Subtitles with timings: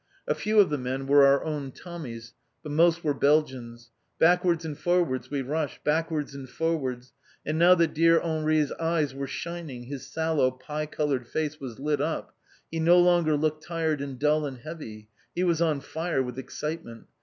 [0.27, 3.91] A few of the men were our own Tommies, but most were Belgians.
[4.17, 7.13] Backwards and forwards we rushed, backwards and forwards,
[7.45, 12.01] and now that dear Henri's eyes were shining, his sallow, pie coloured face was lit
[12.01, 12.35] up,
[12.71, 17.05] he no longer looked tired and dull and heavy, he was on fire with excitement.